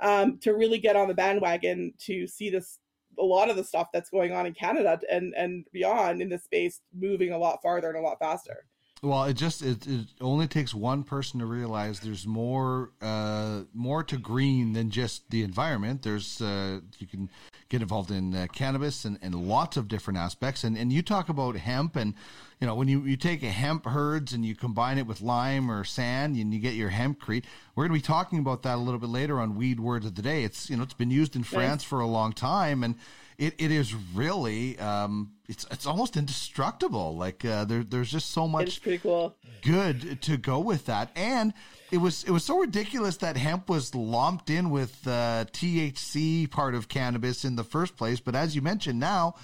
um, 0.02 0.38
to 0.40 0.54
really 0.54 0.78
get 0.78 0.96
on 0.96 1.08
the 1.08 1.14
bandwagon 1.14 1.94
to 2.00 2.28
see 2.28 2.50
this 2.50 2.80
a 3.20 3.24
lot 3.24 3.50
of 3.50 3.56
the 3.56 3.64
stuff 3.64 3.88
that's 3.92 4.10
going 4.10 4.32
on 4.32 4.46
in 4.46 4.54
canada 4.54 5.00
and 5.12 5.34
and 5.36 5.66
beyond 5.74 6.22
in 6.22 6.30
this 6.30 6.44
space 6.44 6.82
moving 6.94 7.34
a 7.34 7.38
lot 7.38 7.62
farther 7.62 7.90
and 7.90 7.98
a 7.98 8.02
lot 8.02 8.20
faster 8.20 8.66
Well, 9.02 9.24
it 9.24 9.36
just 9.36 9.62
it, 9.62 9.88
it 9.88 10.08
only 10.20 10.48
takes 10.48 10.74
one 10.74 11.04
person 11.04 11.40
to 11.40 11.46
realize 11.46 12.02
there's 12.02 12.28
more 12.28 12.92
uh, 13.02 13.62
more 13.74 14.04
to 14.04 14.18
green 14.18 14.74
than 14.74 14.90
just 14.90 15.30
the 15.30 15.42
environment. 15.44 16.04
There's 16.04 16.42
uh, 16.42 16.82
you 16.98 17.08
can 17.08 17.30
get 17.70 17.82
involved 17.82 18.12
in 18.12 18.36
uh, 18.36 18.48
cannabis 18.52 19.06
and, 19.06 19.18
and 19.22 19.36
lots 19.36 19.78
of 19.78 19.88
different 19.88 20.20
aspects. 20.20 20.66
And 20.66 20.78
and 20.78 20.92
you 20.92 21.02
talk 21.02 21.30
about 21.30 21.56
hemp 21.56 21.96
and 21.96 22.14
you 22.60 22.68
know 22.68 22.76
when 22.76 22.88
you, 22.88 23.02
you 23.04 23.16
take 23.16 23.44
a 23.44 23.50
hemp 23.50 23.86
herds 23.86 24.34
and 24.34 24.46
you 24.46 24.56
combine 24.56 24.98
it 24.98 25.08
with 25.08 25.22
lime 25.22 25.72
or 25.72 25.84
sand 25.84 26.36
and 26.36 26.54
you 26.54 26.60
get 26.60 26.74
your 26.74 26.92
hempcrete. 26.92 27.46
We're 27.76 27.88
going 27.88 28.00
to 28.00 28.04
be 28.04 28.14
talking 28.14 28.40
about 28.40 28.64
that 28.64 28.76
a 28.76 28.82
little 28.82 29.00
bit 29.00 29.10
later 29.10 29.40
on 29.40 29.56
Weed 29.56 29.80
Words 29.80 30.06
of 30.06 30.16
the 30.16 30.22
Day. 30.22 30.44
It's 30.44 30.70
you 30.70 30.78
know 30.78 30.84
it's 30.84 30.94
been 30.94 31.12
used 31.12 31.36
in 31.36 31.44
France 31.44 31.84
for 31.84 32.00
a 32.00 32.08
long 32.08 32.34
time 32.34 32.84
and 32.84 32.96
it, 33.40 33.56
it 33.58 33.72
is 33.72 33.96
really 33.96 34.78
um, 34.80 35.32
it's 35.48 35.66
it's 35.72 35.86
almost 35.86 36.18
indestructible. 36.18 37.16
Like 37.16 37.46
uh, 37.46 37.64
there 37.64 37.84
there's 37.84 38.12
just 38.12 38.32
so 38.32 38.48
much 38.50 38.82
cool. 39.02 39.34
good 39.62 40.22
to 40.24 40.36
go 40.36 40.60
with 40.60 40.88
that, 40.88 41.10
and 41.16 41.54
it 41.90 42.00
was 42.00 42.26
it 42.26 42.32
was 42.32 42.44
so 42.44 42.60
ridiculous 42.60 43.16
that 43.18 43.38
hemp 43.38 43.70
was 43.70 43.96
lumped 43.96 44.50
in 44.50 44.70
with 44.70 45.08
uh, 45.08 45.46
THC 45.54 46.52
part 46.52 46.76
of 46.76 46.90
cannabis 46.90 47.46
in 47.46 47.56
the 47.56 47.64
first 47.64 47.96
place. 47.96 48.20
But 48.20 48.36
as 48.36 48.58
you 48.58 48.62
mentioned, 48.62 49.00
now 49.00 49.36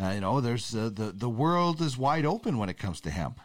you 0.00 0.20
know 0.20 0.40
there's 0.40 0.74
uh, 0.74 0.90
the 0.92 1.12
the 1.12 1.28
world 1.28 1.80
is 1.80 1.98
wide 1.98 2.24
open 2.24 2.58
when 2.58 2.68
it 2.68 2.78
comes 2.78 3.00
to 3.02 3.10
hemp. 3.10 3.40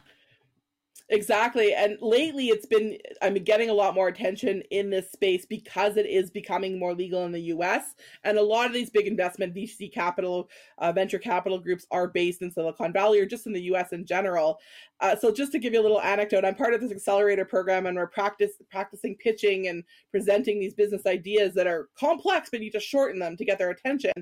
Exactly. 1.14 1.76
And 1.76 1.96
lately 2.02 2.48
it's 2.48 2.66
been 2.66 2.98
I'm 3.22 3.36
getting 3.36 3.70
a 3.70 3.74
lot 3.74 3.94
more 3.94 4.08
attention 4.08 4.64
in 4.72 4.90
this 4.90 5.12
space 5.12 5.46
because 5.46 5.96
it 5.96 6.08
is 6.08 6.32
becoming 6.32 6.80
more 6.80 6.96
legal 6.96 7.24
in 7.26 7.32
the 7.32 7.54
US. 7.54 7.94
And 8.24 8.40
a 8.40 8.42
lot 8.42 8.66
of 8.66 8.74
these 8.74 8.90
big 8.90 9.06
investment 9.06 9.54
VC 9.54 9.94
capital, 9.94 10.50
uh, 10.80 10.92
venture 10.92 11.20
capital 11.20 11.60
groups 11.60 11.86
are 11.92 12.08
based 12.08 12.42
in 12.42 12.50
Silicon 12.50 12.92
Valley 12.92 13.20
or 13.20 13.28
just 13.28 13.46
in 13.46 13.54
the 13.54 13.62
US 13.62 13.94
in 13.94 14.08
general. 14.08 14.60
Uh, 15.02 15.16
so 15.16 15.32
just 15.32 15.52
to 15.52 15.60
give 15.60 15.74
you 15.74 15.82
a 15.82 15.84
little 15.84 16.02
anecdote, 16.02 16.46
I'm 16.46 16.56
part 16.56 16.74
of 16.74 16.82
this 16.82 16.92
accelerator 16.92 17.46
program 17.46 17.86
and 17.86 17.96
we're 17.96 18.08
practice 18.08 18.54
practicing 18.72 19.16
pitching 19.18 19.68
and 19.68 19.84
presenting 20.10 20.60
these 20.60 20.74
business 20.74 21.06
ideas 21.06 21.54
that 21.54 21.68
are 21.68 21.90
complex, 21.96 22.50
but 22.50 22.62
you 22.62 22.72
just 22.72 22.88
shorten 22.88 23.20
them 23.20 23.38
to 23.38 23.46
get 23.46 23.60
their 23.60 23.70
attention. 23.70 24.14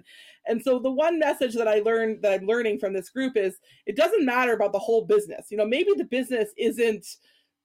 And 0.47 0.61
so 0.61 0.79
the 0.79 0.91
one 0.91 1.19
message 1.19 1.53
that 1.55 1.67
I 1.69 1.79
learned 1.79 2.21
that 2.23 2.41
I'm 2.41 2.47
learning 2.47 2.79
from 2.79 2.91
this 2.91 3.09
group 3.09 3.37
is 3.37 3.59
it 3.85 3.95
doesn't 3.95 4.25
matter 4.25 4.53
about 4.53 4.73
the 4.73 4.79
whole 4.79 5.05
business. 5.05 5.51
You 5.51 5.57
know, 5.57 5.67
maybe 5.67 5.91
the 5.95 6.03
business 6.03 6.49
isn't 6.81 7.05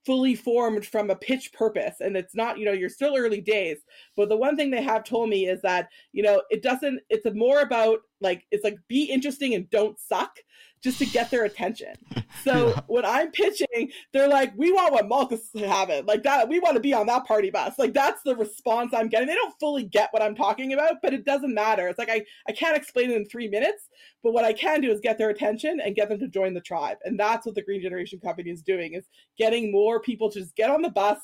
fully 0.05 0.35
formed 0.35 0.85
from 0.85 1.09
a 1.09 1.15
pitch 1.17 1.51
purpose 1.51 1.95
and 1.99 2.15
it's 2.15 2.33
not 2.33 2.57
you 2.57 2.63
know 2.63 2.71
you're 2.71 2.87
still 2.87 3.17
early 3.17 3.41
days 3.41 3.79
but 4.15 4.29
the 4.29 4.37
one 4.37 4.55
thing 4.55 4.71
they 4.71 4.81
have 4.81 5.03
told 5.03 5.27
me 5.27 5.47
is 5.47 5.61
that 5.61 5.89
you 6.13 6.23
know 6.23 6.41
it 6.49 6.63
doesn't 6.63 7.01
it's 7.09 7.25
more 7.35 7.59
about 7.59 7.99
like 8.21 8.45
it's 8.51 8.63
like 8.63 8.77
be 8.87 9.03
interesting 9.03 9.53
and 9.53 9.69
don't 9.69 9.99
suck 9.99 10.37
just 10.81 10.99
to 10.99 11.05
get 11.05 11.31
their 11.31 11.45
attention. 11.45 11.95
So 12.43 12.69
Yeah. 12.69 12.81
when 12.87 13.03
i'm 13.05 13.31
pitching 13.31 13.91
they're 14.13 14.27
like 14.27 14.53
we 14.55 14.71
want 14.71 14.93
what 14.93 15.09
Malka's 15.09 15.49
is 15.53 15.61
having 15.65 16.05
like 16.05 16.23
that 16.23 16.47
we 16.47 16.59
want 16.59 16.75
to 16.75 16.79
be 16.79 16.93
on 16.93 17.07
that 17.07 17.25
party 17.25 17.49
bus. 17.49 17.73
Like 17.77 17.93
that's 17.93 18.21
the 18.23 18.35
response 18.35 18.93
i'm 18.93 19.09
getting. 19.09 19.27
They 19.27 19.33
don't 19.35 19.53
fully 19.59 19.83
get 19.83 20.09
what 20.11 20.21
i'm 20.21 20.35
talking 20.35 20.71
about 20.73 20.95
but 21.01 21.13
it 21.13 21.25
doesn't 21.25 21.53
matter. 21.53 21.87
It's 21.87 21.97
like 21.97 22.09
i 22.09 22.23
i 22.47 22.51
can't 22.51 22.77
explain 22.77 23.11
it 23.11 23.17
in 23.17 23.25
three 23.25 23.47
minutes 23.47 23.89
but 24.23 24.33
what 24.33 24.45
i 24.45 24.53
can 24.53 24.81
do 24.81 24.91
is 24.91 25.01
get 25.01 25.17
their 25.17 25.29
attention 25.29 25.79
and 25.83 25.95
get 25.95 26.09
them 26.09 26.19
to 26.19 26.27
join 26.27 26.53
the 26.53 26.61
tribe. 26.61 26.97
And 27.03 27.19
that's 27.19 27.45
what 27.45 27.55
the 27.55 27.63
green 27.63 27.81
generation 27.81 28.19
company 28.19 28.51
is 28.51 28.61
doing 28.61 28.93
is 28.93 29.05
getting 29.37 29.71
more 29.71 29.99
people 29.99 30.29
to 30.31 30.39
just 30.39 30.55
get 30.55 30.69
on 30.69 30.81
the 30.81 30.89
bus 30.91 31.17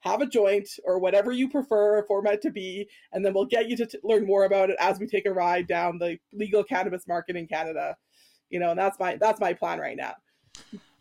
have 0.00 0.20
a 0.20 0.26
joint 0.26 0.68
or 0.84 0.98
whatever 0.98 1.32
you 1.32 1.48
prefer 1.48 2.04
format 2.06 2.40
to 2.42 2.50
be 2.50 2.86
and 3.12 3.24
then 3.24 3.32
we'll 3.32 3.46
get 3.46 3.68
you 3.68 3.76
to 3.76 3.86
t- 3.86 3.98
learn 4.04 4.26
more 4.26 4.44
about 4.44 4.68
it 4.70 4.76
as 4.78 4.98
we 4.98 5.06
take 5.06 5.26
a 5.26 5.32
ride 5.32 5.66
down 5.66 5.98
the 5.98 6.18
legal 6.32 6.62
cannabis 6.62 7.06
market 7.08 7.34
in 7.34 7.46
canada 7.46 7.96
you 8.50 8.58
know 8.58 8.70
and 8.70 8.78
that's 8.78 8.98
my 8.98 9.16
that's 9.16 9.40
my 9.40 9.52
plan 9.52 9.78
right 9.78 9.96
now 9.96 10.14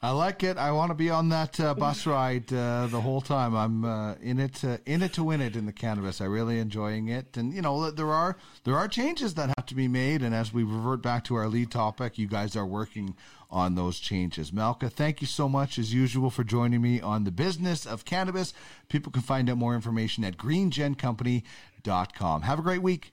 I 0.05 0.11
like 0.11 0.43
it. 0.43 0.57
I 0.57 0.71
want 0.71 0.91
to 0.91 0.93
be 0.93 1.09
on 1.09 1.29
that 1.29 1.59
uh, 1.59 1.73
bus 1.73 2.05
ride 2.07 2.53
uh, 2.53 2.85
the 2.85 3.01
whole 3.01 3.21
time. 3.21 3.55
I'm 3.55 3.83
uh, 3.83 4.13
in 4.21 4.39
it, 4.39 4.63
uh, 4.63 4.77
in 4.85 5.01
it 5.01 5.13
to 5.13 5.23
win 5.23 5.41
it 5.41 5.55
in 5.55 5.65
the 5.65 5.73
cannabis. 5.73 6.21
I 6.21 6.25
really 6.25 6.59
enjoying 6.59 7.07
it, 7.07 7.35
and 7.37 7.51
you 7.51 7.63
know 7.63 7.89
there 7.89 8.11
are 8.11 8.37
there 8.65 8.75
are 8.75 8.87
changes 8.87 9.33
that 9.33 9.51
have 9.57 9.65
to 9.65 9.73
be 9.73 9.87
made. 9.87 10.21
And 10.21 10.35
as 10.35 10.53
we 10.53 10.63
revert 10.63 11.01
back 11.01 11.23
to 11.25 11.33
our 11.35 11.47
lead 11.47 11.71
topic, 11.71 12.19
you 12.19 12.27
guys 12.27 12.55
are 12.55 12.67
working 12.67 13.15
on 13.49 13.73
those 13.73 13.99
changes. 13.99 14.53
Malka, 14.53 14.91
thank 14.91 15.21
you 15.21 15.27
so 15.27 15.49
much 15.49 15.79
as 15.79 15.91
usual 15.91 16.29
for 16.29 16.43
joining 16.43 16.83
me 16.83 17.01
on 17.01 17.23
the 17.23 17.31
business 17.31 17.87
of 17.87 18.05
cannabis. 18.05 18.53
People 18.89 19.11
can 19.11 19.23
find 19.23 19.49
out 19.49 19.57
more 19.57 19.73
information 19.73 20.23
at 20.23 20.37
greengencompany.com. 20.37 22.41
Have 22.43 22.59
a 22.59 22.63
great 22.63 22.83
week. 22.83 23.11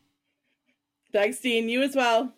thanks 1.11 1.41
dean 1.41 1.71
you 1.71 1.83
as 1.83 1.95
well 1.95 2.35